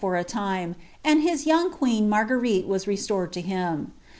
for 0.01 0.15
a 0.15 0.23
time, 0.23 0.75
and 1.03 1.21
hia 1.21 1.33
^Miit 1.35 1.69
queen 1.73 2.09
Marguerite 2.09 2.65
was 2.67 2.87
restored 2.87 3.35
lo 3.35 3.41
him. 3.43 3.93